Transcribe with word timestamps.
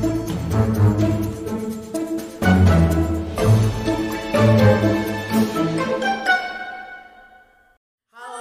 Halo 0.00 0.08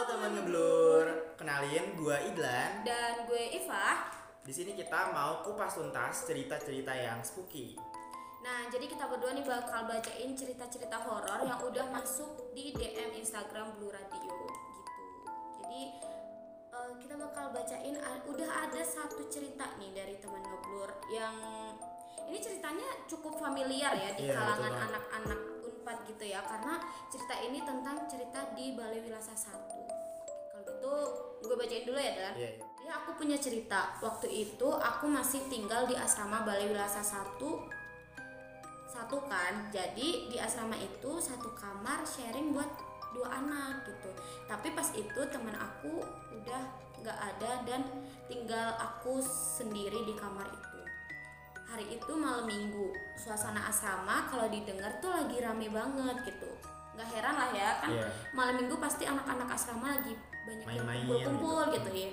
teman 0.08 0.40
ngeblur, 0.40 1.36
kenalin 1.36 2.00
gua 2.00 2.16
Idlan. 2.24 2.88
Dan 2.88 3.28
gue 3.28 3.60
Iva. 3.60 4.08
Di 4.40 4.56
sini 4.56 4.72
kita 4.72 5.12
mau 5.12 5.44
kupas 5.44 5.76
tuntas 5.76 6.24
cerita-cerita 6.24 6.96
yang 6.96 7.20
spooky. 7.27 7.76
Nah, 8.39 8.71
jadi 8.71 8.88
kita 8.88 9.12
berdua 9.12 9.36
nih 9.36 9.44
bakal 9.44 9.84
bacain 9.84 10.32
cerita-cerita 10.32 10.96
horor 11.04 11.44
yang 11.44 11.60
udah 11.60 11.91
masuk 11.91 12.55
di 12.55 12.71
DM 12.71 13.20
Instagram 13.20 13.76
Blue 13.76 13.91
Radio 13.91 14.16
gitu. 14.16 14.48
Jadi 15.60 15.82
eh, 16.71 16.91
kita 17.04 17.20
bakal 17.20 17.52
bacain 17.52 17.98
ada 18.70 18.86
satu 18.86 19.26
cerita 19.34 19.66
nih 19.82 19.90
dari 19.98 20.16
teman 20.22 20.46
ngeblur 20.46 20.94
yang 21.10 21.34
ini 22.30 22.38
ceritanya 22.38 22.86
cukup 23.10 23.41
familiar 23.41 23.98
ya 23.98 24.14
di 24.14 24.30
Iya, 24.30 24.38
betul 24.38 24.46
kalangan 24.46 24.73
anak-anak 24.86 25.40
Unpad 25.66 25.98
gitu 26.05 26.23
ya 26.30 26.46
karena 26.46 26.77
cerita 27.10 27.36
ini 27.41 27.60
tentang 27.66 28.05
cerita 28.05 28.54
di 28.54 28.77
Balai 28.77 29.02
Wilasa 29.02 29.34
1. 29.34 30.54
Kalau 30.54 30.62
gitu 30.70 30.96
gue 31.50 31.55
bacain 31.58 31.82
dulu 31.90 31.98
ya 31.98 32.13
Dan. 32.13 32.34
Iya, 32.38 32.50
iya. 32.62 32.66
Ya 32.86 32.91
aku 33.02 33.18
punya 33.18 33.41
cerita. 33.41 33.98
Waktu 34.05 34.30
itu 34.30 34.70
aku 34.70 35.10
masih 35.10 35.41
tinggal 35.49 35.90
di 35.90 35.98
asrama 35.98 36.46
Balai 36.46 36.70
Wilasa 36.70 37.02
1 37.02 37.41
satu 38.86 39.18
kan. 39.26 39.74
Jadi 39.74 40.30
di 40.30 40.38
asrama 40.38 40.77
itu 40.77 41.18
satu 41.18 41.58
kamar 41.58 42.05
sharing 42.05 42.54
buat 42.54 42.70
dua 43.16 43.27
anak 43.41 43.86
gitu. 43.88 44.09
Tapi 44.45 44.73
pas 44.73 44.88
itu 44.94 45.22
teman 45.30 45.55
aku 45.55 46.02
udah 46.34 46.62
nggak 46.99 47.20
ada 47.35 47.52
dan 47.63 47.82
tinggal 48.27 48.76
aku 48.76 49.23
sendiri 49.23 50.04
di 50.04 50.13
kamar 50.16 50.45
itu. 50.52 50.82
Hari 51.70 51.85
itu 51.95 52.12
malam 52.18 52.49
minggu, 52.49 52.90
suasana 53.13 53.70
asrama 53.70 54.26
kalau 54.27 54.49
didengar 54.49 54.90
tuh 54.98 55.13
lagi 55.13 55.37
rame 55.37 55.70
banget 55.70 56.34
gitu. 56.34 56.49
Nggak 56.98 57.07
heran 57.13 57.35
lah 57.37 57.49
ya 57.54 57.70
kan 57.80 57.90
Iya. 57.93 58.07
malam 58.35 58.55
minggu 58.60 58.76
pasti 58.82 59.05
anak-anak 59.05 59.48
asrama 59.54 59.96
lagi 59.96 60.18
banyak 60.43 60.65
yang 60.65 60.85
kumpul-kumpul 61.05 61.71
gitu. 61.71 61.87
gitu 61.87 61.91
ya. 61.93 62.12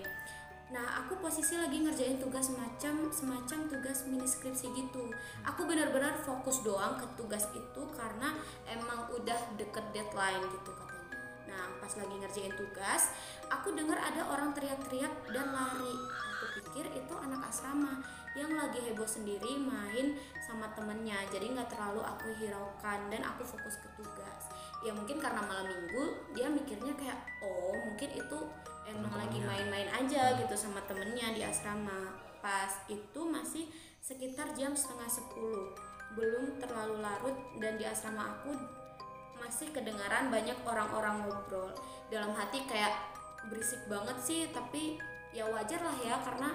Nah, 0.66 0.82
aku 0.98 1.22
posisi 1.22 1.54
lagi 1.54 1.78
ngerjain 1.78 2.18
tugas 2.18 2.50
semacam 2.50 3.06
semacam 3.14 3.58
tugas 3.70 4.02
mini 4.10 4.26
skripsi 4.26 4.66
gitu. 4.74 5.14
Aku 5.46 5.62
benar-benar 5.62 6.18
fokus 6.26 6.66
doang 6.66 6.98
ke 6.98 7.06
tugas 7.14 7.46
itu 7.54 7.82
karena 7.94 8.34
emang 8.66 9.06
udah 9.14 9.54
deket 9.54 9.84
deadline 9.94 10.42
gitu 10.50 10.70
katanya. 10.74 10.85
Nah, 11.46 11.66
pas 11.78 11.92
lagi 11.94 12.14
ngerjain 12.18 12.54
tugas, 12.54 13.10
aku 13.48 13.74
dengar 13.74 13.98
ada 13.98 14.26
orang 14.30 14.52
teriak-teriak 14.52 15.10
dan 15.30 15.50
lari. 15.54 15.94
Aku 16.36 16.44
pikir 16.60 16.86
itu 16.92 17.14
anak 17.16 17.48
asrama 17.48 18.02
yang 18.36 18.52
lagi 18.52 18.84
heboh 18.84 19.08
sendiri 19.08 19.56
main 19.56 20.18
sama 20.44 20.68
temennya. 20.76 21.16
Jadi 21.32 21.56
nggak 21.56 21.72
terlalu 21.72 22.04
aku 22.04 22.28
hiraukan 22.36 23.08
dan 23.08 23.22
aku 23.24 23.42
fokus 23.46 23.80
ke 23.80 23.88
tugas. 23.96 24.52
Ya 24.84 24.92
mungkin 24.92 25.16
karena 25.16 25.40
malam 25.40 25.66
minggu 25.66 26.34
dia 26.36 26.52
mikirnya 26.52 26.92
kayak 26.94 27.16
oh 27.40 27.74
mungkin 27.88 28.12
itu 28.12 28.38
emang 28.86 29.14
lagi 29.18 29.40
Temen-temennya. 29.40 29.72
main-main 29.72 29.88
aja 29.90 30.22
gitu 30.38 30.54
sama 30.54 30.78
temennya 30.86 31.34
di 31.34 31.42
asrama 31.42 32.14
pas 32.38 32.70
itu 32.86 33.20
masih 33.26 33.66
sekitar 33.98 34.54
jam 34.54 34.70
setengah 34.70 35.10
sepuluh 35.10 35.74
belum 36.14 36.62
terlalu 36.62 37.02
larut 37.02 37.34
dan 37.58 37.74
di 37.74 37.82
asrama 37.82 38.38
aku 38.38 38.54
masih 39.46 39.70
kedengaran 39.70 40.26
banyak 40.26 40.58
orang-orang 40.66 41.22
ngobrol 41.22 41.70
dalam 42.10 42.34
hati 42.34 42.66
kayak 42.66 42.98
berisik 43.46 43.78
banget 43.86 44.18
sih 44.18 44.40
tapi 44.50 44.98
ya 45.30 45.46
wajar 45.46 45.78
lah 45.78 45.94
ya 46.02 46.18
karena 46.18 46.50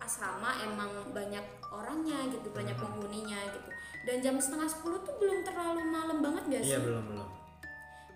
asrama 0.00 0.56
emang 0.64 0.88
banyak 1.12 1.44
orangnya 1.68 2.24
gitu 2.32 2.48
banyak 2.50 2.72
Hmm. 2.72 2.88
penghuninya 2.88 3.36
gitu 3.52 3.68
dan 4.08 4.16
jam 4.24 4.40
setengah 4.40 4.64
sepuluh 4.64 4.96
tuh 5.04 5.12
belum 5.20 5.44
terlalu 5.44 5.84
malam 5.84 6.24
banget 6.24 6.64
sih 6.64 6.72
Iya, 6.72 6.80
belum 6.80 7.04
belum. 7.12 7.28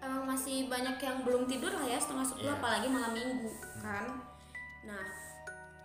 emang 0.01 0.25
masih 0.25 0.73
banyak 0.73 0.97
yang 0.97 1.21
belum 1.21 1.45
tidur 1.45 1.69
lah 1.69 1.85
ya 1.85 2.01
setengah 2.01 2.25
sepuluh 2.25 2.57
Iya. 2.57 2.59
apalagi 2.59 2.89
malam 2.89 3.13
minggu 3.13 3.53
kan 3.85 4.05
nah 4.89 5.05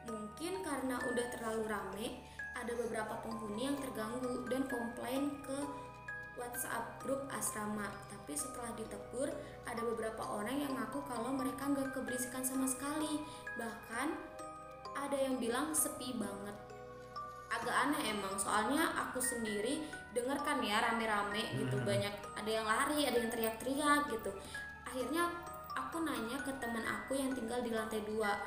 mungkin 0.08 0.64
karena 0.64 0.96
udah 0.96 1.26
terlalu 1.36 1.64
rame 1.68 2.08
ada 2.56 2.72
beberapa 2.72 3.20
penghuni 3.20 3.68
yang 3.68 3.78
terganggu 3.78 4.48
dan 4.48 4.64
komplain 4.66 5.44
ke 5.44 5.58
WhatsApp 6.40 7.04
grup 7.04 7.28
asrama. 7.30 7.86
Tapi 8.08 8.34
setelah 8.34 8.72
ditegur 8.74 9.30
ada 9.68 9.82
beberapa 9.84 10.24
orang 10.24 10.56
yang 10.56 10.74
ngaku 10.74 11.04
kalau 11.06 11.36
mereka 11.36 11.68
nggak 11.68 11.92
keberisikan 11.92 12.42
sama 12.42 12.66
sekali. 12.66 13.20
Bahkan 13.60 14.08
ada 14.96 15.18
yang 15.20 15.38
bilang 15.38 15.76
sepi 15.76 16.16
banget. 16.16 16.56
Agak 17.50 17.76
aneh 17.76 18.14
emang 18.16 18.40
soalnya 18.40 18.88
aku 18.96 19.20
sendiri 19.20 19.84
denger 20.16 20.38
kan 20.46 20.62
ya 20.62 20.80
rame-rame 20.86 21.60
gitu 21.60 21.76
Mhm. 21.82 21.86
banyak 21.86 22.14
ada 22.38 22.50
yang 22.50 22.66
lari 22.66 23.10
ada 23.10 23.18
yang 23.20 23.30
teriak-teriak 23.30 24.02
gitu. 24.10 24.32
Akhirnya 24.86 25.30
aku 25.74 26.02
nanya 26.02 26.38
ke 26.42 26.54
teman 26.62 26.86
aku 26.86 27.18
yang 27.18 27.34
tinggal 27.34 27.60
di 27.62 27.74
lantai 27.74 28.02
dua. 28.06 28.38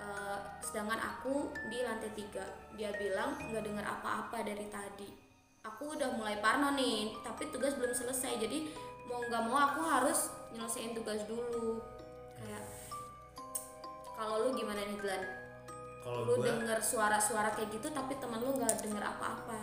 Eh, 0.00 0.38
sedangkan 0.64 0.96
aku 0.96 1.52
di 1.68 1.84
lantai 1.84 2.10
tiga. 2.16 2.42
Dia 2.74 2.90
bilang 2.96 3.36
nggak 3.36 3.62
dengar 3.62 3.86
apa-apa 3.86 4.42
dari 4.42 4.66
tadi 4.72 5.29
aku 5.60 5.92
udah 5.92 6.08
mulai 6.12 6.40
parno 6.40 6.72
nih 6.72 7.12
tapi 7.20 7.48
tugas 7.48 7.76
belum 7.76 7.92
selesai. 7.92 8.40
Jadi 8.40 8.72
mau 9.04 9.20
nggak 9.20 9.42
mau 9.44 9.58
aku 9.58 9.80
harus 9.82 10.18
nyelesain 10.50 10.92
tugas 10.92 11.20
dulu. 11.24 11.80
Kayak 12.34 12.64
kalau 14.14 14.44
lu 14.44 14.56
gimana 14.56 14.80
nih 14.82 14.96
Glenn? 14.96 15.24
Kalau 16.00 16.24
lu 16.24 16.32
gua 16.36 16.46
denger 16.48 16.78
suara-suara 16.80 17.52
kayak 17.52 17.68
gitu 17.70 17.88
tapi 17.92 18.16
teman 18.16 18.40
lu 18.40 18.56
nggak 18.56 18.80
denger 18.80 19.04
apa-apa. 19.04 19.60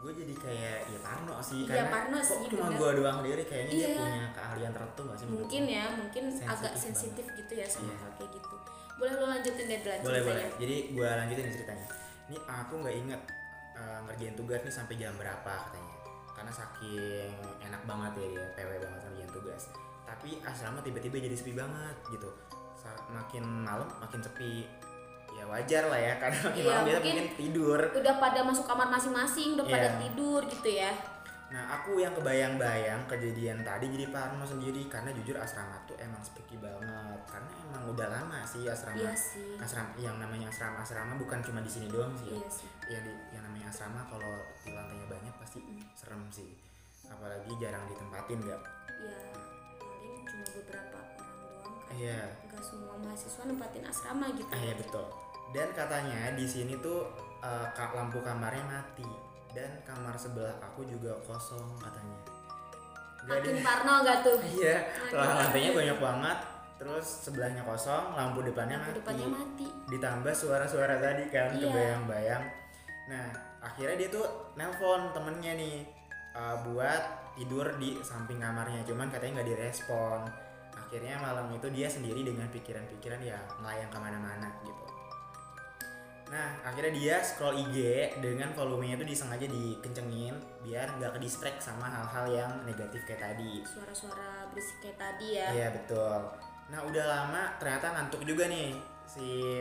Gue 0.00 0.16
jadi 0.16 0.32
kayak 0.32 0.76
ya 0.88 0.98
parno 1.04 1.36
sih 1.44 1.68
Iya, 1.68 1.84
karena 1.84 1.92
parno 1.92 2.16
kok 2.16 2.24
sih, 2.24 2.48
cuma 2.48 2.72
gue 2.72 2.90
doang 2.96 3.16
sendiri 3.20 3.42
kayaknya 3.44 3.68
dia 3.70 3.84
Iya. 3.84 3.96
punya 4.00 4.24
keahlian 4.32 4.72
tertentu 4.72 5.00
gak 5.04 5.16
sih 5.20 5.26
mungkin 5.28 5.62
ya 5.68 5.84
mungkin 5.92 6.22
Sensitif 6.24 6.48
agak 6.48 6.72
banget. 6.72 6.80
sensitif 6.80 7.26
gitu 7.36 7.52
ya 7.52 7.66
sama 7.68 7.84
Iya. 7.84 7.96
hal 8.00 8.10
kayak 8.16 8.30
gitu. 8.32 8.54
Boleh 8.96 9.12
lu 9.12 9.24
lanjutin 9.28 9.64
deh 9.68 9.78
Glenn 9.84 10.00
boleh 10.00 10.20
boleh. 10.24 10.40
Ceritanya 10.40 10.56
jadi 10.56 10.76
gue 10.88 11.04
lanjutin 11.20 11.44
ceritanya. 11.52 11.86
Ini 12.32 12.36
aku 12.48 12.72
nggak 12.80 12.96
inget 12.96 13.20
eh, 13.80 13.98
ngerjain 14.04 14.36
tugas 14.36 14.60
nih 14.60 14.70
sampai 14.70 14.94
jam 14.94 15.16
berapa 15.16 15.40
katanya. 15.64 15.94
Karena 16.30 16.52
saking 16.52 17.32
enak 17.60 17.82
banget 17.82 18.12
ya 18.14 18.26
dia 18.30 18.44
PW 18.54 18.70
banget 18.78 19.00
ngerjain 19.02 19.30
tugas. 19.30 19.62
Tapi 20.04 20.36
asrama 20.42 20.80
tiba-tiba 20.80 21.16
jadi 21.18 21.32
sepi 21.32 21.52
banget 21.52 21.96
gitu. 22.10 22.28
Makin 23.08 23.64
malam 23.64 23.88
makin 23.98 24.20
sepi. 24.20 24.68
Ya 25.30 25.46
wajar 25.46 25.86
lah 25.86 25.96
ya 25.96 26.14
karena 26.18 26.38
makin 26.42 26.58
Iya, 26.58 26.68
malam 26.68 26.84
mungkin- 26.84 27.16
mungkin 27.16 27.38
tidur. 27.38 27.80
udah 27.94 28.14
pada 28.18 28.40
masuk 28.42 28.64
kamar 28.66 28.88
masing-masing 28.90 29.54
udah 29.54 29.62
pada 29.64 29.88
Iya. 29.88 29.98
tidur 30.02 30.40
gitu 30.44 30.68
ya 30.68 30.90
Nah 31.50 31.66
aku 31.68 31.98
yang 31.98 32.14
kebayang-bayang 32.14 33.10
kejadian 33.10 33.66
tadi 33.66 33.90
jadi 33.90 34.06
parno 34.08 34.46
sendiri 34.46 34.86
karena 34.86 35.10
jujur 35.10 35.34
asrama 35.34 35.74
tuh 35.82 35.98
emang 35.98 36.22
spooky 36.22 36.54
banget. 36.56 37.18
Karena 37.26 37.50
emang 37.66 37.90
udah 37.90 38.06
lama 38.06 38.38
sih 38.46 38.70
asrama. 38.70 38.94
Iya 38.94 39.10
sih. 39.12 39.58
Asrama 39.58 39.90
yang 39.98 40.14
namanya 40.16 40.46
asrama 40.46 40.78
asrama 40.80 41.18
bukan 41.18 41.42
cuma 41.42 41.58
di 41.58 41.66
sini 41.66 41.90
doang 41.90 42.14
sih 42.14 42.30
ya. 42.30 42.38
iya 42.38 42.48
sih. 42.48 42.68
Yang 42.86 43.02
di, 43.10 43.12
yang 43.34 43.42
namanya 43.42 43.66
asrama 43.66 44.00
kalau 44.06 44.32
di 44.62 44.70
lantainya 44.70 45.06
banyak 45.10 45.34
pasti 45.36 45.58
serem 45.92 46.22
sih. 46.30 46.54
Apalagi 47.10 47.50
jarang 47.58 47.82
ditempatin 47.90 48.38
nggak? 48.38 48.60
Ya 49.02 49.18
paling 49.82 50.22
cuma 50.22 50.44
beberapa 50.54 50.98
orang 51.02 51.34
doang 51.34 51.74
kan. 51.82 51.92
Iya. 51.98 52.20
Nggak 52.46 52.62
semua 52.62 52.94
mahasiswa 52.94 53.42
nempatin 53.42 53.84
asrama 53.84 54.26
gitu. 54.38 54.46
Ah, 54.54 54.60
iya 54.62 54.74
betul. 54.78 55.06
Dan 55.50 55.68
katanya 55.74 56.30
di 56.30 56.46
sini 56.46 56.78
tuh 56.78 57.10
ka- 57.74 57.90
lampu 57.90 58.22
kamarnya 58.22 58.62
mati 58.62 59.02
dan 59.50 59.70
kamar 59.82 60.14
sebelah 60.14 60.54
aku 60.60 60.84
juga 60.84 61.14
kosong 61.22 61.76
katanya 61.78 62.18
makin 63.20 63.60
parno 63.60 64.00
gak 64.00 64.18
tuh 64.24 64.38
Iya, 64.58 64.76
lantainya 65.12 65.70
banyak 65.76 65.98
banget. 66.00 66.38
Terus 66.80 67.28
sebelahnya 67.28 67.60
kosong, 67.60 68.16
lampu 68.16 68.40
depannya 68.40 68.80
lampu 68.80 68.88
mati. 68.88 68.98
depannya 69.04 69.26
mati 69.28 69.66
Ditambah 69.92 70.32
suara-suara 70.32 70.96
tadi 70.96 71.28
kan 71.28 71.52
Iya. 71.52 71.68
kebayang-bayang. 71.68 72.42
Nah, 73.12 73.26
akhirnya 73.60 73.96
dia 74.00 74.08
tuh 74.08 74.24
nelpon 74.56 75.12
temennya 75.12 75.52
nih 75.60 75.84
uh, 76.32 76.56
buat 76.64 77.02
tidur 77.36 77.76
di 77.76 78.00
samping 78.00 78.40
kamarnya. 78.40 78.80
Cuman 78.88 79.12
katanya 79.12 79.44
nggak 79.44 79.50
direspon. 79.52 80.24
Akhirnya 80.72 81.20
malam 81.20 81.52
itu 81.52 81.68
dia 81.68 81.86
sendiri 81.86 82.24
dengan 82.24 82.48
pikiran-pikiran 82.48 83.20
ya 83.20 83.36
melayang 83.60 83.92
ke 83.92 83.98
mana-mana 84.00 84.48
gitu. 84.64 84.84
Nah, 86.30 86.62
akhirnya 86.62 86.94
dia 86.94 87.16
scroll 87.26 87.58
IG 87.58 87.76
dengan 88.22 88.54
volumenya 88.54 88.94
tuh 88.94 89.08
disengaja 89.10 89.50
dikencengin 89.50 90.38
biar 90.62 90.86
nggak 91.02 91.18
ke 91.18 91.58
sama 91.58 91.90
hal-hal 91.90 92.26
yang 92.30 92.52
negatif 92.62 93.02
kayak 93.02 93.34
tadi. 93.34 93.66
suara-suara 93.66 94.46
berisik 94.54 94.78
kayak 94.78 94.98
tadi 95.02 95.26
ya 95.42 95.48
Iya 95.50 95.68
betul. 95.74 96.20
Nah 96.70 96.80
udah 96.86 97.04
lama 97.04 97.42
ternyata 97.58 97.86
ngantuk 97.98 98.22
juga 98.22 98.46
nih 98.46 98.78
si 99.10 99.58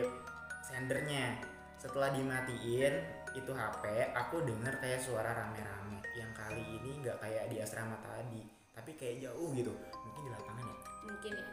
sendernya. 0.61 1.41
Setelah 1.81 2.13
dimatiin 2.13 2.93
itu 3.33 3.49
HP, 3.49 4.13
aku 4.13 4.45
denger 4.45 4.77
kayak 4.77 5.01
suara 5.01 5.33
rame-rame. 5.33 6.05
Yang 6.13 6.31
kali 6.37 6.61
ini 6.61 7.01
nggak 7.01 7.17
kayak 7.17 7.49
di 7.49 7.57
asrama 7.65 7.97
tadi, 7.97 8.45
tapi 8.77 8.93
kayak 8.93 9.25
jauh 9.25 9.49
gitu. 9.57 9.73
Mungkin 9.73 10.21
di 10.21 10.31
lapangan 10.37 10.65
ya. 10.69 10.77
mungkin 11.09 11.33
ya 11.33 11.47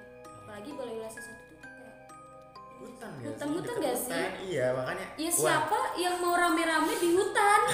apalagi 0.47 0.71
satu 0.71 0.79
tuh 0.79 0.87
kayak 0.95 1.46
Hutan 2.87 3.11
gak 3.13 3.27
Hutan- 3.27 3.35
sih? 3.43 3.53
hutan 3.53 3.67
Deket 3.69 3.77
gak 3.83 3.97
sih? 3.97 4.07
hutan. 4.09 4.31
Iya 4.41 4.67
makanya. 4.73 5.07
ya 5.17 5.29
wah, 5.29 5.37
siapa 5.37 5.79
yang 5.97 6.15
mau 6.17 6.35
rame-rame 6.35 6.95
di 6.95 7.09
hutan 7.13 7.61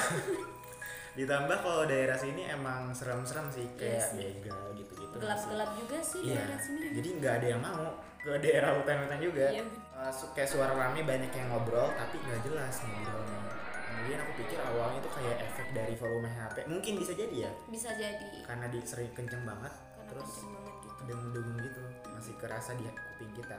ditambah 1.12 1.58
kalau 1.58 1.84
daerah 1.84 2.16
sini 2.16 2.48
emang 2.48 2.88
serem-serem 2.90 3.44
sih 3.46 3.68
kayak 3.76 4.00
sih. 4.00 4.32
begal 4.40 4.72
gitu-gitu 4.72 5.12
gelap-gelap 5.14 5.70
juga 5.76 5.98
sih 6.00 6.20
iya 6.24 6.40
daerah 6.40 6.56
sini 6.58 6.78
emang. 6.80 6.94
jadi 6.96 7.08
nggak 7.14 7.34
ada 7.34 7.46
yang 7.46 7.60
mau 7.60 7.84
ke 8.16 8.32
daerah 8.38 8.70
hutan-hutan 8.72 9.20
juga 9.20 9.46
Iya. 9.46 9.64
Su- 10.08 10.32
kayak 10.32 10.48
suara 10.48 10.72
rame 10.72 11.00
banyak 11.02 11.28
yang 11.30 11.46
ngobrol 11.46 11.92
tapi 11.92 12.16
nggak 12.18 12.40
jelas 12.42 12.74
ngobrolnya 12.80 13.40
kemudian 13.84 14.18
aku 14.18 14.32
pikir 14.34 14.58
awalnya 14.58 14.98
itu 14.98 15.10
kayak 15.12 15.36
efek 15.44 15.66
dari 15.70 15.94
volume 15.94 16.26
HP 16.26 16.56
mungkin 16.64 16.92
bisa 16.96 17.12
jadi 17.12 17.34
ya 17.38 17.50
bisa 17.68 17.90
jadi 17.92 18.28
karena 18.42 18.66
di 18.66 18.78
sering 18.80 19.12
kenceng 19.12 19.44
banget 19.44 19.68
karena 19.70 20.08
terus 20.08 20.30
kenceng 20.32 20.48
banget 20.56 20.74
gitu 20.82 21.02
dengung-dengung 21.04 21.58
gitu 21.60 21.80
masih 22.08 22.34
kerasa 22.40 22.70
di 22.72 22.88
kuping 22.88 23.32
kita 23.36 23.58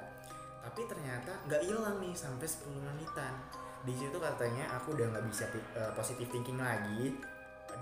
tapi 0.63 0.87
ternyata 0.87 1.43
nggak 1.43 1.61
hilang 1.67 1.99
nih 1.99 2.15
sampai 2.15 2.47
10 2.47 2.71
menitan. 2.79 3.35
Di 3.83 3.91
situ 3.91 4.15
katanya 4.15 4.79
aku 4.79 4.95
udah 4.95 5.11
nggak 5.11 5.25
bisa 5.27 5.43
eh, 5.51 5.91
positive 5.91 6.31
thinking 6.31 6.55
lagi 6.55 7.19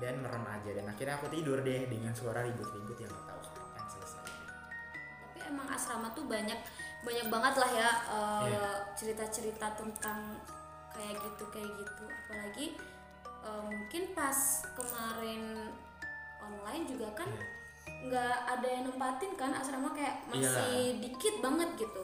dan 0.01 0.17
merem 0.17 0.41
aja. 0.43 0.73
Dan 0.73 0.89
akhirnya 0.89 1.15
aku 1.15 1.29
tidur 1.29 1.61
deh 1.61 1.85
dengan 1.85 2.09
suara 2.11 2.41
ribut-ribut 2.41 2.97
yang 2.97 3.13
nggak 3.13 3.25
tahu 3.29 3.41
kapan 3.53 3.85
selesai. 3.85 4.25
Tapi 5.29 5.39
emang 5.45 5.67
asrama 5.69 6.09
tuh 6.11 6.25
banyak 6.25 6.57
banyak 7.01 7.27
banget 7.29 7.53
lah 7.57 7.71
ya 7.71 7.89
eh, 8.09 8.41
Iya. 8.49 8.65
cerita-cerita 8.97 9.77
tentang 9.77 10.41
kayak 10.91 11.21
gitu 11.21 11.43
kayak 11.53 11.69
gitu. 11.77 12.03
Apalagi 12.09 12.65
eh, 13.45 13.61
mungkin 13.61 14.03
pas 14.17 14.37
kemarin 14.73 15.69
online 16.41 16.89
juga 16.89 17.13
kan 17.13 17.29
Iya. 17.29 17.45
nggak 18.01 18.37
ada 18.57 18.65
yang 18.67 18.83
nempatin 18.89 19.31
kan 19.37 19.53
asrama 19.53 19.93
kayak 19.93 20.25
masih 20.25 20.97
dikit 20.97 21.37
banget 21.37 21.69
gitu 21.77 22.01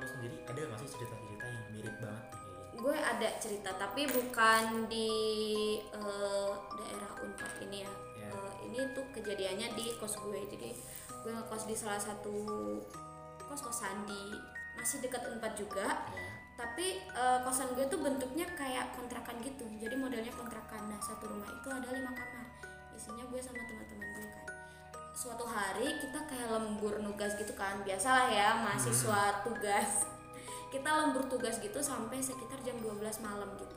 lu 0.00 0.06
sendiri 0.08 0.36
ada 0.48 0.60
nggak 0.64 0.78
sih 0.80 0.88
cerita-cerita 0.96 1.44
yang 1.44 1.64
mirip 1.76 1.96
banget 2.00 2.24
kayak 2.32 2.44
gini 2.48 2.60
gue 2.80 2.96
ada 2.96 3.28
cerita 3.36 3.70
tapi 3.76 4.08
bukan 4.08 4.88
di 4.88 5.12
eh, 5.92 6.52
daerah 6.80 7.12
unpad 7.20 7.52
ini 7.68 7.84
ya. 7.84 7.92
Ya. 8.16 8.32
Eh, 8.32 8.52
ini 8.72 8.78
tuh 8.96 9.04
kejadiannya 9.12 9.76
di 9.76 9.92
kos 10.00 10.16
gue. 10.16 10.40
Jadi 10.48 10.72
gue 11.20 11.32
ngekos 11.36 11.68
di 11.68 11.76
salah 11.76 12.00
satu 12.00 12.32
kos 13.44 13.60
kosan 13.60 14.08
di 14.08 14.32
masih 14.80 15.04
dekat 15.04 15.28
unpad 15.28 15.52
juga. 15.60 16.08
Ya. 16.08 16.28
Tapi 16.56 17.04
eh, 17.04 17.38
kosan 17.44 17.76
gue 17.76 17.84
tuh 17.84 18.00
bentuknya 18.00 18.48
kayak 18.56 18.96
kontrakan 18.96 19.36
gitu. 19.44 19.68
Jadi 19.76 19.94
modelnya 20.00 20.32
kontrakan. 20.32 20.88
Nah 20.88 21.00
satu 21.04 21.28
rumah 21.28 21.52
itu 21.52 21.68
ada 21.68 21.88
lima 21.92 22.16
kamar. 22.16 22.48
Isinya 22.96 23.28
gue 23.28 23.40
sama 23.44 23.60
teman-teman 23.68 24.08
gue 24.16 24.28
kan 24.32 24.59
suatu 25.20 25.44
hari 25.44 26.00
kita 26.00 26.16
kayak 26.24 26.48
lembur 26.48 26.96
nugas 27.04 27.36
gitu 27.36 27.52
kan 27.52 27.84
biasalah 27.84 28.32
ya 28.32 28.56
mahasiswa 28.56 29.44
tugas. 29.44 30.08
Kita 30.72 30.88
lembur 30.88 31.28
tugas 31.28 31.60
gitu 31.60 31.76
sampai 31.84 32.24
sekitar 32.24 32.56
jam 32.64 32.80
12 32.80 33.04
malam 33.20 33.52
gitu. 33.60 33.76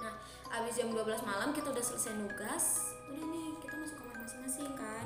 Nah 0.00 0.16
abis 0.56 0.80
jam 0.80 0.88
12 0.96 1.04
malam 1.28 1.52
kita 1.52 1.68
udah 1.68 1.84
selesai 1.84 2.16
nugas 2.16 2.96
udah 3.12 3.20
nih 3.20 3.52
kita 3.60 3.74
masuk 3.76 4.00
kamar 4.00 4.16
masing-masing 4.24 4.72
kan. 4.72 5.04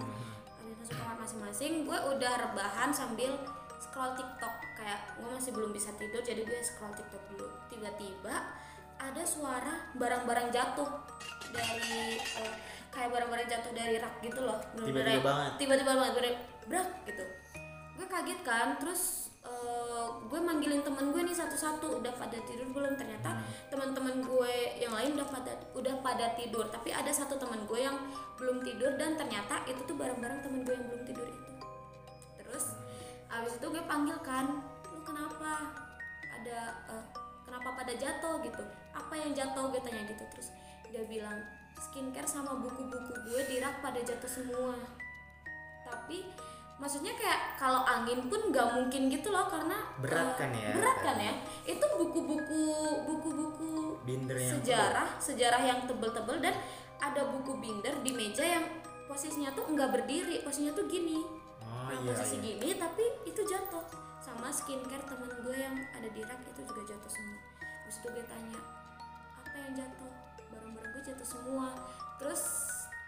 Abis 0.62 0.74
masuk 0.86 0.94
kamar 1.02 1.16
masing-masing 1.18 1.72
gue 1.82 1.98
udah 2.14 2.32
rebahan 2.46 2.94
sambil 2.94 3.34
scroll 3.82 4.14
TikTok. 4.14 4.54
Kayak 4.78 5.18
gue 5.18 5.34
masih 5.34 5.50
belum 5.50 5.74
bisa 5.74 5.90
tidur 5.98 6.22
jadi 6.22 6.46
gue 6.46 6.62
scroll 6.62 6.94
TikTok 6.94 7.26
dulu. 7.34 7.50
Tiba-tiba 7.66 8.54
ada 9.02 9.22
suara 9.26 9.90
barang-barang 9.98 10.54
jatuh 10.54 10.90
dari 11.50 12.22
eh, 12.38 12.54
kayak 12.90 13.10
barang-barang 13.14 13.48
jatuh 13.48 13.72
dari 13.72 13.96
rak 14.02 14.14
gitu 14.20 14.40
loh. 14.42 14.58
Tiba-tiba 14.74 15.22
banget. 15.22 15.50
tiba-tiba 15.62 15.92
banget 15.94 16.12
bener 16.18 16.34
brak 16.66 16.88
gitu. 17.06 17.24
Gue 17.96 18.06
kaget 18.10 18.40
kan 18.42 18.68
terus 18.82 19.30
eh, 19.46 20.06
gue 20.26 20.40
manggilin 20.42 20.82
temen 20.82 21.14
gue 21.14 21.22
nih 21.22 21.36
satu-satu 21.38 22.02
udah 22.02 22.12
pada 22.18 22.38
tidur 22.44 22.68
belum? 22.74 22.98
Ternyata 22.98 23.40
teman-teman 23.70 24.26
gue 24.26 24.54
yang 24.82 24.92
lain 24.92 25.14
udah 25.16 25.28
pada 25.30 25.52
udah 25.72 25.94
pada 26.02 26.26
tidur. 26.34 26.66
Tapi 26.68 26.90
ada 26.90 27.10
satu 27.14 27.38
teman 27.38 27.62
gue 27.64 27.78
yang 27.78 27.96
belum 28.36 28.60
tidur 28.66 28.98
dan 28.98 29.14
ternyata 29.14 29.62
itu 29.70 29.80
tuh 29.86 29.94
barang-barang 29.94 30.42
temen 30.42 30.60
gue 30.66 30.74
yang 30.74 30.86
belum 30.90 31.02
tidur 31.06 31.26
itu. 31.30 31.50
Terus 32.42 32.74
abis 33.30 33.54
itu 33.54 33.66
gue 33.70 33.82
panggil 33.86 34.18
kan 34.20 34.66
lu 34.90 35.00
kenapa? 35.06 35.78
Ada 36.42 36.58
eh, 36.90 37.04
kenapa 37.46 37.68
pada 37.78 37.94
jatuh? 37.94 38.42
gitu. 38.42 38.62
Apa 38.90 39.14
yang 39.14 39.30
jatuh? 39.30 39.70
gue 39.70 39.80
tanya 39.86 40.02
gitu. 40.10 40.24
Terus 40.34 40.50
dia 40.90 41.06
bilang 41.06 41.38
skincare 41.78 42.26
sama 42.26 42.58
buku-buku 42.58 43.12
gue 43.26 43.40
di 43.46 43.56
rak 43.62 43.82
pada 43.84 44.00
jatuh 44.02 44.30
semua. 44.30 44.74
Tapi 45.86 46.26
maksudnya 46.80 47.12
kayak 47.12 47.60
kalau 47.60 47.84
angin 47.84 48.26
pun 48.32 48.48
nggak 48.48 48.68
mungkin 48.72 49.12
gitu 49.12 49.28
loh 49.28 49.44
karena 49.52 49.76
Berat 50.00 50.32
eh, 50.32 50.36
kan 50.40 50.50
ya? 50.56 50.70
berat 50.72 50.98
kan 51.04 51.16
ya? 51.20 51.34
Itu 51.68 51.86
buku-buku 52.00 52.62
buku-buku 53.04 54.00
binder 54.06 54.36
yang 54.40 54.52
sejarah 54.58 55.08
sejarah 55.20 55.60
yang 55.60 55.84
tebel-tebel 55.84 56.40
dan 56.40 56.56
ada 57.00 57.22
buku 57.28 57.60
binder 57.60 57.92
di 58.00 58.12
meja 58.16 58.44
yang 58.44 58.64
posisinya 59.04 59.52
tuh 59.52 59.68
nggak 59.74 59.90
berdiri 59.92 60.40
posisinya 60.40 60.72
tuh 60.72 60.88
gini. 60.88 61.20
Oh 61.60 61.90
nah 61.90 61.98
iya 62.00 62.16
posisi 62.16 62.40
iya. 62.40 62.44
gini 62.56 62.68
tapi 62.80 63.04
itu 63.28 63.42
jatuh. 63.44 63.84
Sama 64.20 64.52
skincare 64.52 65.04
temen 65.04 65.32
gue 65.42 65.56
yang 65.56 65.76
ada 65.96 66.08
di 66.08 66.20
rak 66.24 66.40
itu 66.44 66.60
juga 66.64 66.82
jatuh 66.86 67.10
semua. 67.12 67.40
Terus 67.60 67.96
itu 67.98 68.08
gue 68.14 68.24
tanya 68.24 68.60
apa 69.36 69.56
yang 69.58 69.72
jatuh 69.74 70.12
barang-barang 70.50 70.90
gue 70.94 71.02
jatuh 71.10 71.28
semua. 71.28 71.72
Terus 72.20 72.42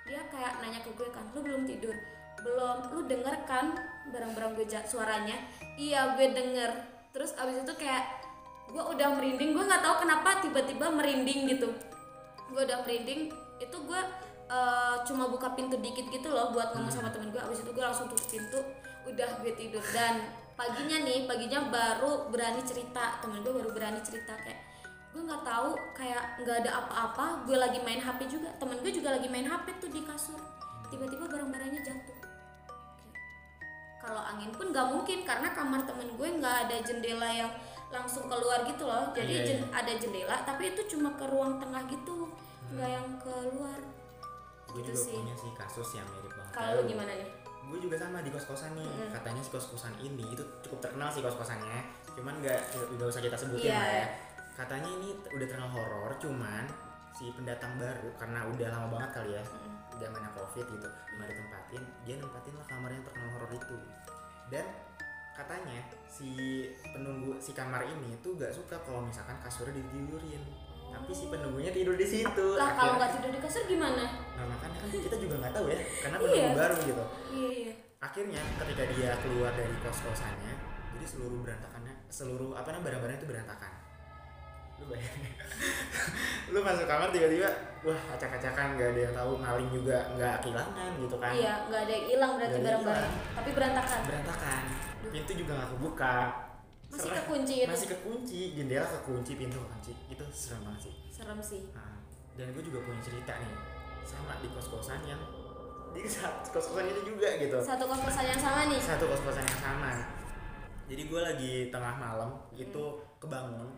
dia 0.06 0.22
kayak 0.30 0.58
nanya 0.64 0.80
ke 0.82 0.90
gue 0.94 1.08
kan 1.14 1.24
lu 1.34 1.40
belum 1.44 1.62
tidur? 1.68 1.94
Belum. 2.42 2.76
Lu 2.90 3.00
denger 3.06 3.34
kan 3.46 3.76
barang-barang 4.10 4.58
gue 4.58 4.66
jat 4.66 4.86
suaranya. 4.88 5.36
Iya 5.78 6.18
gue 6.18 6.26
denger. 6.32 6.70
Terus 7.12 7.36
abis 7.38 7.62
itu 7.62 7.74
kayak 7.76 8.24
gue 8.72 8.80
udah 8.80 9.08
merinding 9.20 9.52
gue 9.52 9.64
nggak 9.68 9.84
tahu 9.84 10.06
kenapa 10.06 10.40
tiba-tiba 10.40 10.86
merinding 10.90 11.46
gitu. 11.50 11.68
Gue 12.50 12.62
udah 12.64 12.82
merinding 12.82 13.30
itu 13.60 13.76
gue 13.86 14.00
eh, 14.50 14.96
cuma 15.06 15.28
buka 15.30 15.54
pintu 15.54 15.78
dikit 15.78 16.08
gitu 16.08 16.32
loh 16.32 16.50
buat 16.50 16.74
ngomong 16.74 16.90
sama 16.90 17.12
temen 17.12 17.30
gue. 17.30 17.42
Abis 17.42 17.62
itu 17.62 17.70
gue 17.70 17.84
langsung 17.84 18.08
tutup 18.08 18.26
pintu 18.26 18.60
udah 19.06 19.28
gue 19.44 19.52
tidur. 19.54 19.84
Dan 19.92 20.24
paginya 20.52 21.00
nih 21.04 21.24
paginya 21.24 21.68
baru 21.68 22.28
berani 22.28 22.60
cerita 22.64 23.18
temen 23.22 23.40
gue 23.40 23.52
baru 23.52 23.70
berani 23.72 24.00
cerita 24.04 24.36
kayak 24.40 24.71
gue 25.12 25.22
nggak 25.22 25.42
tahu 25.42 25.70
kayak 25.92 26.40
nggak 26.40 26.56
ada 26.64 26.70
apa-apa 26.78 27.44
gue 27.44 27.54
lagi 27.54 27.78
main 27.78 27.98
hp 27.98 28.20
juga. 28.26 28.48
Temen 28.56 28.80
gue 28.80 28.88
juga 28.90 29.12
lagi 29.12 29.28
main 29.28 29.44
hp 29.44 29.66
tuh 29.76 29.88
di 29.88 30.00
kasur. 30.02 30.40
Tiba-tiba 30.88 31.24
barang-barangnya 31.26 31.80
jatuh. 31.80 32.16
Kalau 33.98 34.18
angin 34.20 34.50
pun 34.50 34.66
nggak 34.68 34.86
mungkin 34.88 35.22
karena 35.22 35.48
kamar 35.50 35.84
temen 35.84 36.08
gue 36.10 36.28
nggak 36.34 36.56
ada 36.66 36.76
jendela 36.80 37.28
yang 37.28 37.52
langsung 37.88 38.24
keluar 38.24 38.64
gitu 38.64 38.82
loh. 38.82 39.12
Jadi 39.12 39.32
Iya, 39.34 39.44
jen- 39.46 39.68
ada 39.70 39.92
jendela 39.92 40.36
tapi 40.42 40.72
itu 40.72 40.82
cuma 40.88 41.12
ke 41.12 41.24
ruang 41.24 41.60
tengah 41.60 41.84
gitu. 41.86 42.26
Nggak 42.72 42.88
yang 42.90 43.08
keluar. 43.18 43.78
Gue 44.66 44.80
gitu 44.80 44.90
juga 44.90 44.96
sih. 44.98 45.12
punya 45.14 45.34
sih 45.36 45.50
kasus 45.52 45.88
yang 45.94 46.08
mirip 46.08 46.32
banget. 46.32 46.52
Kalau 46.52 46.80
gimana 46.82 47.12
nih? 47.12 47.30
gue 47.62 47.78
juga 47.80 47.96
sama 47.96 48.20
di 48.20 48.28
kos 48.28 48.44
kosan 48.44 48.74
nih 48.74 48.84
katanya 49.08 49.40
si 49.40 49.48
kos 49.48 49.64
kosan 49.64 49.94
ini 49.96 50.28
itu 50.28 50.44
cukup 50.60 50.82
terkenal 50.82 51.08
sih 51.08 51.24
kos 51.24 51.32
kosannya 51.32 51.80
cuman 52.12 52.36
nggak 52.36 52.58
nggak 52.92 53.06
usah 53.06 53.22
kita 53.22 53.32
sebutin 53.32 53.64
Iya. 53.64 53.78
lah 53.78 53.88
ya 53.88 54.06
katanya 54.52 54.88
ini 54.90 55.08
udah 55.28 55.46
terkenal 55.46 55.70
horor 55.70 56.12
cuman 56.16 56.64
si 57.12 57.28
pendatang 57.32 57.76
baru 57.76 58.08
karena 58.16 58.40
udah 58.46 58.68
lama 58.68 58.86
banget 58.90 59.10
kali 59.12 59.30
ya 59.32 59.42
zamannya 59.94 60.30
covid 60.32 60.66
gitu 60.66 60.88
nggak 60.88 61.28
ditempatin 61.28 61.82
dia 62.02 62.14
nempatin 62.16 62.54
lah 62.56 62.66
kamar 62.66 62.90
yang 62.90 63.04
terkenal 63.04 63.28
horor 63.32 63.52
itu. 63.52 63.76
Dan 64.48 64.66
katanya 65.32 65.80
si 66.04 66.28
penunggu 66.84 67.40
si 67.40 67.52
kamar 67.52 67.80
ini 67.82 68.20
tuh 68.20 68.36
gak 68.36 68.52
suka 68.52 68.76
kalau 68.84 69.00
misalkan 69.00 69.32
kasurnya 69.40 69.80
ditidurin. 69.80 70.44
Tapi 70.92 71.08
si 71.08 71.32
penunggunya 71.32 71.72
tidur 71.72 71.96
di 71.96 72.04
situ. 72.04 72.46
Lah 72.60 72.76
kalau 72.76 73.00
nggak 73.00 73.16
tidur 73.16 73.32
di 73.32 73.40
kasur 73.40 73.64
gimana? 73.64 74.04
Nah 74.36 74.44
makanya 74.44 74.76
kan 74.76 74.88
kita 74.92 75.16
juga 75.16 75.34
nggak 75.40 75.52
tahu 75.56 75.66
ya 75.72 75.78
karena 76.04 76.16
Iya. 76.20 76.24
penunggu 76.28 76.52
baru 76.60 76.76
gitu. 76.84 77.04
Iya 77.32 77.48
iya. 77.48 77.72
Akhirnya 78.02 78.40
ketika 78.60 78.82
dia 78.92 79.10
keluar 79.24 79.52
dari 79.56 79.76
kos 79.80 79.98
kosannya 80.04 80.52
jadi 80.92 81.06
seluruh 81.08 81.40
berantakannya 81.40 81.94
seluruh 82.12 82.52
apa 82.52 82.68
namanya 82.68 82.84
barang-barang 82.92 83.16
itu 83.16 83.26
berantakan 83.26 83.72
lu 86.52 86.60
masuk 86.60 86.84
kamar 86.84 87.08
tiba-tiba 87.08 87.48
wah 87.80 88.00
acak-acakan 88.12 88.76
nggak 88.76 88.88
ada 88.92 89.00
yang 89.08 89.14
tahu 89.16 89.32
maling 89.40 89.70
juga 89.72 89.98
nggak 90.14 90.34
kehilangan 90.44 90.90
gitu 91.00 91.16
kan. 91.16 91.32
Iya 91.32 91.54
nggak 91.66 91.80
ada 91.88 91.92
yang 91.92 92.06
hilang 92.12 92.32
berarti 92.36 92.58
barang-barang 92.60 93.14
tapi 93.32 93.50
berantakan. 93.56 94.00
Berantakan. 94.04 94.62
Pintu 95.08 95.32
juga 95.32 95.52
nggak 95.56 95.70
kebuka. 95.76 96.16
Masih 96.92 97.08
Serem. 97.08 97.18
kekunci 97.24 97.54
itu. 97.64 97.70
masih 97.72 97.88
kekunci 97.88 98.40
jendela 98.52 98.84
kekunci 98.84 99.32
pintu 99.40 99.56
kekunci. 99.64 99.92
Itu 100.12 100.24
serem 100.28 100.60
banget 100.68 100.80
sih. 100.92 100.94
Serem 101.08 101.38
sih. 101.40 101.60
Nah, 101.72 102.04
dan 102.36 102.52
gue 102.52 102.62
juga 102.64 102.84
punya 102.84 103.00
cerita 103.00 103.32
nih 103.40 103.52
sama 104.04 104.36
di 104.44 104.48
kos 104.52 104.68
kosan 104.68 105.00
yang 105.08 105.20
di 105.96 106.04
saat 106.04 106.44
kos 106.52 106.68
kosan 106.68 106.84
itu 106.84 107.00
juga 107.16 107.28
gitu. 107.40 107.56
Satu 107.64 107.88
kos 107.88 108.00
kosan 108.04 108.28
yang 108.28 108.40
sama 108.40 108.68
nih. 108.68 108.76
Satu 108.76 109.08
kos 109.08 109.24
kosan 109.24 109.44
yang 109.48 109.60
sama. 109.64 109.92
Jadi 110.84 111.08
gue 111.08 111.20
lagi 111.24 111.52
tengah 111.72 111.96
malam 111.96 112.36
itu 112.52 112.84
kebangun 113.16 113.72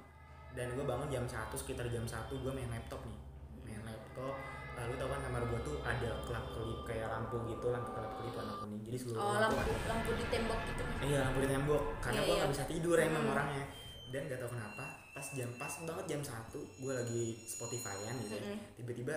dan 0.55 0.67
gue 0.71 0.85
bangun 0.85 1.09
jam 1.09 1.25
1 1.25 1.35
sekitar 1.53 1.87
jam 1.87 2.03
1 2.03 2.15
gue 2.33 2.53
main 2.53 2.69
laptop 2.69 3.01
nih 3.03 3.19
main 3.65 3.83
laptop 3.85 4.35
lalu 4.75 4.93
tau 4.97 5.07
kan 5.07 5.21
kamar 5.21 5.43
gue 5.45 5.61
tuh 5.61 5.77
ada 5.81 6.11
kelap 6.21 6.47
kelip 6.51 6.81
kayak 6.83 7.07
lampu 7.09 7.37
gitu 7.45 7.67
lampu 7.69 7.91
kelap 7.91 8.13
kelip 8.17 8.33
warna 8.33 8.55
kuning 8.57 8.81
jadi 8.83 8.97
seluruh 8.97 9.19
oh 9.21 9.37
lampu 9.37 9.55
lampu 9.57 9.71
ada. 9.73 9.87
lampu 9.89 10.11
di 10.13 10.25
tembok 10.29 10.61
gitu 10.65 10.83
iya 11.01 11.19
lampu 11.23 11.39
di 11.39 11.49
tembok 11.49 11.83
karena 11.99 12.15
Iya, 12.15 12.21
gue 12.21 12.29
iya. 12.29 12.41
nggak 12.41 12.53
bisa 12.53 12.65
tidur 12.67 12.97
emang 12.97 13.23
Hmm. 13.23 13.33
orangnya 13.33 13.65
dan 14.07 14.23
gak 14.25 14.39
tau 14.39 14.47
kenapa 14.49 14.85
pas 15.11 15.27
jam 15.29 15.51
pas 15.53 15.73
banget 15.81 16.05
jam 16.09 16.21
1 16.21 16.55
gue 16.77 16.93
lagi 16.93 17.23
Spotify-an 17.41 18.15
gitu 18.17 18.35
ya 18.35 18.43
Mm-mm. 18.45 18.59
tiba-tiba 18.75 19.15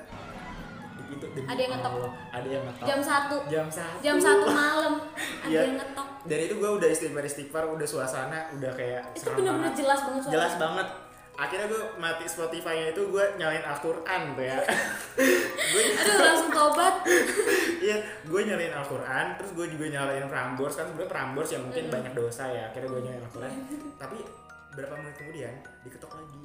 itu 1.08 1.26
demi 1.28 1.46
Ada 1.48 1.60
yang 1.60 1.72
ngetok. 1.72 1.92
Allah, 1.96 2.14
ada 2.32 2.48
yang 2.48 2.64
ngetok 2.66 2.86
jam 2.86 3.00
satu 3.00 3.38
jam 3.48 3.68
satu 3.68 3.98
jam 4.00 4.18
satu 4.18 4.46
malam 4.48 4.94
ada 5.44 5.48
Iya. 5.48 5.62
yang 5.64 5.76
ngetok 5.76 6.08
dan 6.24 6.38
itu 6.40 6.54
gue 6.56 6.70
udah 6.72 6.88
istighfar 6.88 7.24
istighfar 7.24 7.64
udah 7.68 7.88
suasana 7.88 8.40
udah 8.52 8.72
kayak 8.74 9.02
itu 9.12 9.26
banget. 9.28 9.74
jelas 9.76 10.00
banget 10.04 10.22
jelas 10.28 10.54
banget 10.56 10.88
akhirnya 11.38 11.70
gue 11.70 11.82
mati 11.96 12.26
Spotify-nya 12.26 12.92
itu 12.92 13.02
gue 13.08 13.24
nyalain 13.38 13.62
Al-Quran 13.62 14.22
tuh 14.34 14.42
ya 14.42 14.58
gue 15.70 15.82
aduh 15.94 16.18
langsung 16.18 16.50
tobat 16.50 17.06
iya 17.86 17.98
gue 18.26 18.42
nyalain 18.42 18.74
Al-Quran 18.74 19.26
terus 19.38 19.52
gue 19.54 19.66
juga 19.70 19.86
nyalain 19.88 20.26
Prambors. 20.26 20.74
Kan 20.74 20.90
sebenarnya 20.90 21.12
Prambors 21.14 21.50
ya 21.50 21.60
mungkin 21.62 21.86
banyak 21.88 22.14
dosa 22.14 22.50
ya 22.50 22.68
akhirnya 22.68 22.90
gue 22.90 23.02
nyalain 23.06 23.24
Al-Quran. 23.24 23.52
Tapi 23.96 24.18
berapa 24.74 24.94
menit 24.98 25.16
kemudian 25.16 25.54
diketok 25.82 26.12
lagi. 26.18 26.42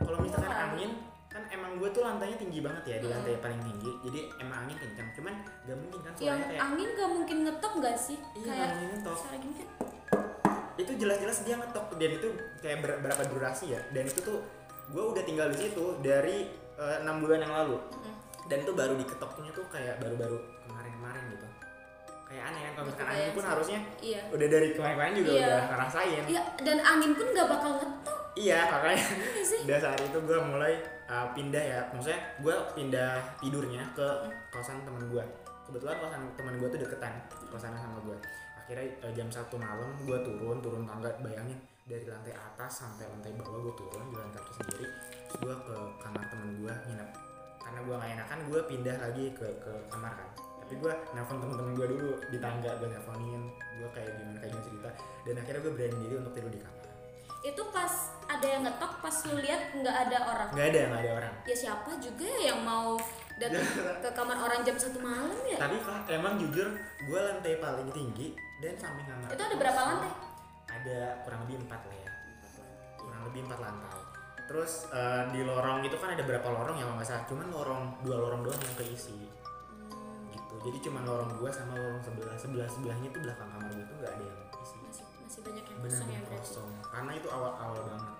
Kalau 0.00 0.18
misalkan 0.20 0.52
angin 0.52 0.90
kan 1.30 1.46
emang 1.48 1.78
gue 1.78 1.88
tuh 1.88 2.02
lantainya 2.02 2.36
tinggi 2.36 2.58
banget 2.60 2.82
ya 2.84 2.96
di 2.98 3.06
Mm. 3.06 3.14
lantai 3.16 3.34
paling 3.38 3.60
tinggi. 3.62 3.90
Jadi 4.04 4.20
emang 4.40 4.66
angin 4.66 4.76
kencang 4.76 5.08
cuman 5.14 5.34
gak 5.64 5.76
mungkin 5.78 6.00
kan 6.02 6.12
yang 6.12 6.18
suaranya 6.36 6.46
kayak 6.50 6.60
angin 6.68 6.88
gak 6.92 7.10
mungkin 7.10 7.36
ngetok 7.46 7.72
gak 7.80 7.96
sih? 7.96 8.18
Iya, 8.36 8.44
kayak 8.44 8.68
angin 8.74 8.88
ngetok. 8.92 9.18
Itu 10.80 10.92
jelas-jelas 10.96 11.44
dia 11.44 11.54
ngetok. 11.54 11.86
Dan 11.94 12.10
itu 12.16 12.28
kayak 12.58 12.78
ber- 12.80 13.00
berapa 13.00 13.22
durasi 13.28 13.72
ya? 13.72 13.80
Dan 13.92 14.04
itu 14.04 14.20
tuh 14.20 14.40
gue 14.88 15.04
udah 15.04 15.22
tinggal 15.22 15.46
di 15.48 15.58
situ 15.60 16.00
dari 16.00 16.48
eh, 16.74 16.96
enam 17.00 17.20
bulan 17.20 17.40
yang 17.40 17.52
lalu. 17.54 17.76
Mm. 17.76 18.16
dan 18.48 18.66
itu 18.66 18.72
baru 18.74 18.98
diketoknya 18.98 19.54
tuh 19.54 19.62
kayak 19.70 20.02
baru-baru 20.02 20.34
kemarin-kemarin 20.66 21.22
gitu. 21.30 21.46
Kayak 22.26 22.50
aneh 22.50 22.60
kan 22.66 22.72
kalau 22.74 22.86
misalkan 22.90 23.06
Kebayang 23.06 23.22
angin 23.22 23.30
pun 23.30 23.42
sih. 23.42 23.50
harusnya 23.54 23.78
iya. 24.02 24.20
udah 24.26 24.46
dari 24.50 24.68
kemarin-kemarin 24.74 25.14
juga 25.14 25.30
Iya. 25.30 25.46
udah 25.46 25.62
ngerasain. 25.70 26.22
Iya 26.26 26.42
dan 26.58 26.78
angin 26.82 27.10
pun 27.14 27.26
gak 27.30 27.46
bakal 27.46 27.70
ngetok. 27.78 28.18
Iya 28.34 28.58
makanya 28.66 28.98
iya 28.98 29.58
udah 29.62 29.78
saat 29.78 30.00
itu 30.02 30.18
gue 30.18 30.38
mulai 30.42 30.72
uh, 31.06 31.26
pindah 31.30 31.62
ya. 31.62 31.80
Maksudnya 31.94 32.20
gue 32.42 32.54
pindah 32.74 33.10
tidurnya 33.38 33.82
ke 33.94 34.08
kosan 34.50 34.82
temen 34.82 35.04
gue 35.06 35.24
kebetulan 35.70 35.96
kosan 36.02 36.22
temen 36.34 36.54
gue 36.58 36.68
tuh 36.74 36.80
deketan 36.82 37.14
kosan 37.46 37.70
sama 37.70 38.02
gue 38.02 38.18
akhirnya 38.70 39.02
uh, 39.02 39.12
jam 39.18 39.26
satu 39.26 39.58
malam 39.58 39.98
gue 40.06 40.14
turun 40.22 40.62
turun 40.62 40.86
tangga 40.86 41.10
bayangin 41.18 41.58
dari 41.90 42.06
lantai 42.06 42.30
atas 42.30 42.86
sampai 42.86 43.02
lantai 43.10 43.34
bawah 43.34 43.66
gue 43.66 43.74
turun 43.74 44.14
di 44.14 44.16
lantai 44.22 44.38
atas 44.38 44.54
sendiri 44.62 44.86
gue 45.42 45.54
ke 45.66 45.76
kamar 45.98 46.24
temen 46.30 46.48
gue 46.62 46.72
nginep. 46.86 47.10
Karena 47.58 47.78
gue 47.82 47.94
gak 47.98 48.10
enakan 48.14 48.38
gue 48.46 48.60
pindah 48.70 48.96
lagi 49.02 49.24
ke 49.34 49.46
ke 49.58 49.72
kamar 49.90 50.12
kan. 50.14 50.28
Tapi 50.62 50.74
gue 50.78 50.92
nelfon 51.18 51.42
temen-temen 51.42 51.72
gue 51.74 51.86
dulu 51.98 52.10
di 52.30 52.38
tangga 52.38 52.70
gue 52.78 52.88
nelfonin 52.94 53.42
gue 53.50 53.88
kayak 53.90 54.10
gimana 54.14 54.38
kayak 54.38 54.50
gimana 54.54 54.66
cerita. 54.70 54.90
Dan 55.26 55.34
akhirnya 55.42 55.60
gue 55.66 55.72
berani 55.74 55.96
diri 56.06 56.14
untuk 56.22 56.32
tidur 56.38 56.50
di 56.54 56.60
kamar. 56.62 56.84
Itu 57.42 57.62
pas 57.74 57.92
ada 58.30 58.46
yang 58.46 58.62
ngetok 58.62 58.92
pas 59.02 59.16
lu 59.26 59.36
lihat 59.42 59.62
nggak 59.74 59.96
ada 60.06 60.18
orang? 60.30 60.48
Nggak 60.54 60.66
ada 60.70 60.80
nggak 60.94 61.00
ada 61.02 61.10
orang. 61.18 61.34
Ya 61.42 61.56
siapa 61.58 61.90
juga 61.98 62.28
yang 62.38 62.62
mau 62.62 62.94
ke 64.00 64.10
kamar 64.12 64.36
orang 64.36 64.60
jam 64.60 64.76
satu 64.76 65.00
malam 65.00 65.32
ya 65.48 65.56
Tapi 65.56 65.76
Pak, 65.78 66.04
emang 66.10 66.36
jujur 66.36 66.68
gue 67.00 67.20
lantai 67.20 67.56
paling 67.56 67.88
tinggi 67.88 68.36
dan 68.58 68.76
samping 68.76 69.08
kamar. 69.08 69.32
itu 69.32 69.40
ada 69.40 69.56
berapa 69.56 69.80
lantai 69.80 70.12
Ada 70.68 70.98
kurang 71.24 71.40
lebih 71.44 71.56
empat 71.64 71.80
lah 71.82 71.96
ya. 71.96 72.10
Kurang 72.94 73.22
lebih 73.26 73.40
empat 73.42 73.58
lantai. 73.58 74.00
Terus 74.44 74.72
eh, 74.88 75.22
di 75.30 75.40
lorong 75.40 75.80
itu 75.80 75.96
kan 75.96 76.12
ada 76.12 76.22
berapa 76.22 76.46
lorong 76.46 76.76
ya 76.76 76.84
nggak 76.84 77.02
salah. 77.02 77.24
Cuman 77.24 77.46
lorong 77.48 77.82
dua 78.02 78.16
lorong 78.18 78.42
doang 78.42 78.60
yang 78.60 78.76
keisi 78.76 79.30
Hmm, 79.90 80.30
gitu. 80.30 80.54
Jadi 80.62 80.78
cuman 80.86 81.02
lorong 81.02 81.30
gua 81.36 81.50
sama 81.50 81.74
lorong 81.74 81.98
sebelah 82.00 82.34
sebelah 82.34 82.66
sebelahnya 82.66 83.08
tuh 83.08 83.20
belakang 83.20 83.48
kamar 83.48 83.70
gue 83.70 83.84
tuh 83.84 83.96
nggak 83.98 84.12
ada 84.12 84.24
yang 84.24 84.40
isi. 84.58 84.76
masih 84.80 85.04
masih 85.20 85.40
banyak 85.42 85.64
yang 85.64 85.78
kosong 85.80 86.08
ya 86.08 86.20
kosong. 86.28 86.70
Karena 86.84 87.10
itu 87.14 87.28
awal 87.28 87.52
awal 87.56 87.80
banget. 87.82 88.14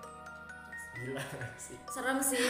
Gila 0.91 1.21
nggak 1.23 1.53
sih. 1.55 1.77
serem 1.87 2.19
sih 2.19 2.45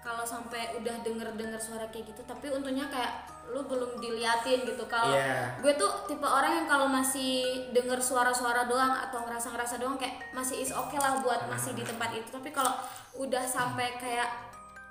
kalau 0.00 0.24
sampai 0.24 0.72
udah 0.74 0.96
denger 1.00 1.28
denger 1.34 1.56
suara 1.56 1.84
kayak 1.86 2.08
gitu 2.08 2.24
tapi 2.24 2.48
untungnya 2.48 2.88
kayak 2.88 3.12
lu 3.46 3.60
belum 3.62 3.98
diliatin 3.98 4.62
gitu 4.62 4.84
kalau 4.86 5.10
Iya. 5.10 5.58
gue 5.58 5.72
tuh 5.74 5.90
tipe 6.06 6.22
orang 6.22 6.54
yang 6.54 6.66
kalau 6.66 6.86
masih 6.86 7.42
denger 7.70 7.98
suara-suara 7.98 8.64
doang 8.64 8.94
atau 8.96 9.20
ngerasa-ngerasa 9.20 9.76
doang 9.76 9.94
kayak 9.94 10.30
masih 10.30 10.58
is 10.58 10.70
oke 10.70 10.94
lah 10.94 11.18
buat 11.18 11.44
masih 11.46 11.74
di 11.74 11.82
tempat 11.82 12.10
itu 12.12 12.28
tapi 12.28 12.48
kalau 12.48 12.72
udah 13.14 13.42
sampai 13.42 13.96
kayak 13.96 14.30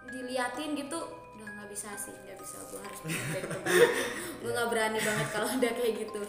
diliatin 0.06 0.76
gitu 0.76 1.00
udah 1.36 1.48
nggak 1.48 1.70
bisa 1.70 1.90
sih 1.96 2.12
nggak 2.12 2.38
bisa 2.38 2.60
gue 2.66 2.80
harus 2.80 3.00
pindah 3.00 3.26
dari 3.32 3.48
tempat 3.48 3.72
itu. 3.74 3.88
gue 4.40 4.52
nggak 4.52 4.70
berani 4.70 5.00
banget 5.00 5.28
kalau 5.30 5.48
udah 5.50 5.72
kayak 5.74 5.94
gitu 5.98 6.22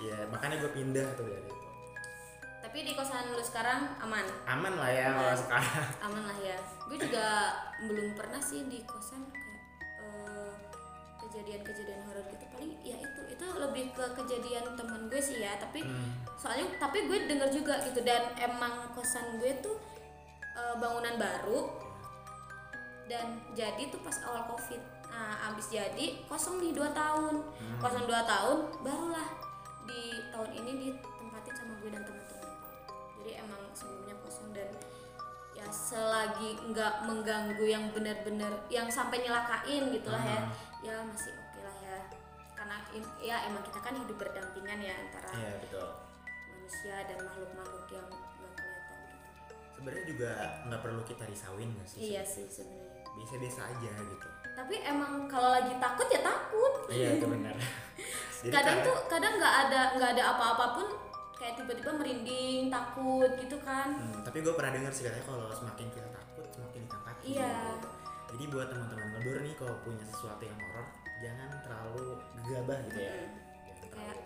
Iya 0.00 0.18
makanya 0.26 0.56
gue 0.58 0.72
pindah 0.72 1.06
tuh 1.12 1.24
dari. 1.24 1.50
Tapi 2.70 2.86
di 2.86 2.94
kosan 2.94 3.34
lu 3.34 3.42
sekarang 3.42 3.82
aman? 3.98 4.22
Aman 4.46 4.78
lah 4.78 4.86
ya 4.86 5.10
kalau 5.10 5.34
sekarang. 5.34 5.90
aman 6.06 6.22
lah 6.22 6.38
ya. 6.38 6.54
Gue 6.86 7.02
juga 7.02 7.50
belum 7.82 8.14
pernah 8.14 8.38
sih 8.38 8.62
di 8.70 8.86
kosan 8.86 9.26
kayak 9.26 9.58
eh, 9.98 10.54
kejadian-kejadian 11.18 11.98
horor 12.06 12.22
gitu. 12.30 12.46
Paling 12.46 12.70
ya 12.78 12.94
itu 12.94 13.20
itu 13.26 13.42
lebih 13.58 13.90
ke 13.90 14.06
kejadian 14.14 14.78
temen 14.78 15.10
gue 15.10 15.18
sih 15.18 15.42
ya. 15.42 15.58
Tapi 15.58 15.82
Hmm. 15.82 16.14
soalnya 16.38 16.70
tapi 16.78 17.10
gue 17.10 17.26
denger 17.26 17.50
juga 17.50 17.74
gitu. 17.82 18.06
Dan 18.06 18.38
emang 18.38 18.94
kosan 18.94 19.42
gue 19.42 19.50
tuh 19.58 19.74
eh, 20.54 20.74
bangunan 20.78 21.18
baru. 21.18 21.74
Dan 23.10 23.50
jadi 23.50 23.90
tuh 23.90 23.98
pas 23.98 24.14
awal 24.22 24.46
covid. 24.46 24.78
Nah 25.10 25.50
abis 25.50 25.74
jadi 25.74 26.22
kosong 26.30 26.62
nih 26.62 26.70
dua 26.70 26.94
tahun. 26.94 27.42
Kosong 27.82 28.06
dua 28.06 28.22
tahun 28.22 28.62
barulah 28.78 29.26
di 29.90 30.22
tahun 30.30 30.54
ini 30.54 30.70
ditempatin 30.86 31.54
sama 31.58 31.74
gue 31.82 31.90
dan 31.90 32.06
teman-teman 32.06 32.19
selagi 35.70 36.50
nggak 36.70 37.06
mengganggu 37.06 37.64
yang 37.64 37.88
benar-benar 37.90 38.52
yang 38.68 38.90
sampai 38.90 39.22
nyelakain 39.22 39.88
gitulah 39.90 40.20
ya 40.20 40.40
ya 40.80 40.94
masih 41.02 41.32
oke 41.32 41.60
lah 41.62 41.76
ya 41.80 41.96
karena 42.52 42.76
ya 43.18 43.36
emang 43.48 43.62
kita 43.64 43.78
kan 43.78 43.94
hidup 43.94 44.16
berdampingan 44.18 44.78
ya 44.78 44.94
antara 44.94 45.28
Iya 45.32 45.52
betul. 45.62 45.88
manusia 46.50 46.96
dan 47.08 47.18
makhluk-makhluk 47.24 47.86
yang 47.88 48.06
nggak 48.06 48.52
kelihatan 48.54 48.98
gitu. 49.08 49.24
Sebenarnya 49.72 50.04
juga 50.04 50.30
nggak 50.68 50.80
perlu 50.84 51.02
kita 51.02 51.24
risauin 51.24 51.70
nggak 51.72 51.88
sih? 51.88 51.98
Iya 52.12 52.22
sih 52.22 52.46
sebenarnya. 52.46 53.02
Biasa-biasa 53.10 53.60
aja 53.64 53.90
gitu. 53.96 54.28
Tapi 54.50 54.74
emang 54.84 55.24
kalau 55.24 55.50
lagi 55.56 55.72
takut 55.80 56.06
ya 56.12 56.20
takut. 56.20 56.72
Iya 56.92 57.08
itu 57.16 57.26
benar. 57.26 57.56
Kadang 58.54 58.78
tuh 58.80 58.96
kadang 59.04 59.36
nggak 59.36 59.54
ada 59.68 59.80
nggak 60.00 60.10
ada 60.16 60.24
apa-apapun 60.32 60.88
kayak 61.50 61.66
tiba-tiba 61.66 61.90
merinding 61.98 62.70
takut 62.70 63.30
gitu 63.42 63.58
kan. 63.66 63.90
Hmm, 63.90 64.22
tapi 64.22 64.38
gue 64.38 64.54
pernah 64.54 64.70
dengar 64.70 64.92
sih 64.94 65.02
katanya 65.02 65.26
kalau 65.26 65.50
semakin 65.50 65.86
kita 65.90 66.06
takut 66.14 66.46
semakin 66.54 66.80
ditampaki. 66.86 67.24
Iya. 67.34 67.54
Jadi 68.30 68.44
buat 68.54 68.66
teman-teman 68.70 69.06
ngedur 69.18 69.36
nih 69.42 69.54
kalau 69.58 69.74
punya 69.82 70.04
sesuatu 70.06 70.42
yang 70.46 70.54
horor 70.62 70.86
jangan 71.18 71.50
terlalu 71.66 72.06
gegabah 72.38 72.78
gitu 72.86 72.98
ya. 73.02 73.14
Jangan 73.18 73.90
Kayak. 73.90 74.16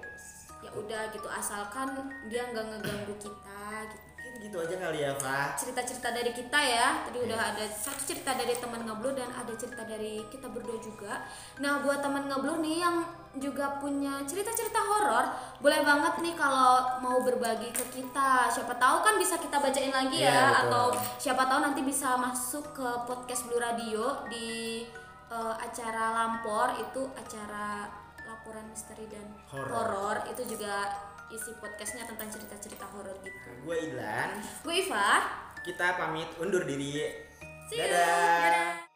Ya 0.60 0.70
udah 0.76 1.02
gitu 1.16 1.28
asalkan 1.32 1.88
dia 2.28 2.42
nggak 2.52 2.64
ngeganggu 2.76 3.14
kita 3.16 3.64
gitu. 3.88 4.04
Gitu 4.34 4.56
aja 4.60 4.76
kali 4.76 4.98
ya 5.00 5.12
Pak. 5.16 5.56
cerita-cerita 5.56 6.08
dari 6.12 6.32
kita 6.36 6.58
ya 6.60 7.06
tadi 7.08 7.22
udah 7.24 7.38
Iya. 7.38 7.48
ada 7.54 7.64
satu 7.70 8.02
cerita 8.04 8.36
dari 8.36 8.52
teman 8.52 8.84
ngeblur 8.84 9.16
dan 9.16 9.30
ada 9.32 9.52
cerita 9.56 9.86
dari 9.88 10.20
kita 10.28 10.50
berdua 10.52 10.76
juga 10.82 11.22
nah 11.62 11.80
buat 11.80 12.02
teman 12.04 12.28
ngeblur 12.28 12.60
nih 12.60 12.82
yang 12.82 12.96
juga 13.36 13.76
punya 13.76 14.22
cerita-cerita 14.22 14.78
horor 14.78 15.26
boleh 15.58 15.80
banget 15.80 16.14
nih 16.20 16.34
kalau 16.34 16.78
mau 16.98 17.18
berbagi 17.18 17.68
ke 17.68 17.84
kita 17.90 18.46
siapa 18.46 18.74
tahu 18.74 19.00
kan 19.00 19.14
bisa 19.16 19.34
kita 19.36 19.56
bacain 19.56 19.90
lagi 19.90 20.18
Iya, 20.18 20.30
ya 20.30 20.42
betul. 20.46 20.62
atau 20.64 20.84
siapa 21.16 21.42
tahu 21.44 21.60
nanti 21.60 21.80
bisa 21.80 22.14
masuk 22.14 22.64
ke 22.72 22.88
podcast 23.04 23.44
Blue 23.44 23.58
Radio 23.58 24.22
di 24.26 24.84
eh, 25.26 25.54
acara 25.56 26.14
Lampor 26.14 26.74
itu 26.76 27.02
acara 27.12 27.90
laporan 28.24 28.66
misteri 28.66 29.04
dan 29.06 29.26
Horor. 29.46 29.68
horor 29.68 30.16
itu 30.26 30.42
juga 30.46 30.94
isi 31.26 31.50
podcastnya 31.56 32.04
tentang 32.04 32.28
cerita-cerita 32.28 32.86
horor 32.88 33.18
gitu 33.20 33.50
Gue 33.62 33.76
Idlan. 33.82 34.38
gue 34.62 34.74
Iva 34.78 35.10
Kita 35.60 35.96
pamit 35.96 36.28
undur 36.36 36.62
diri. 36.62 37.08
See 37.64 37.80
you. 37.80 37.88
Dadah. 37.88 38.04
Dadah. 38.44 38.93